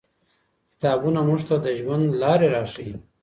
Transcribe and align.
کتابونه 0.73 1.19
موږ 1.27 1.41
ته 1.47 1.55
د 1.65 1.67
ژوند 1.79 2.05
لاري 2.21 2.47
راښيي. 2.53 2.93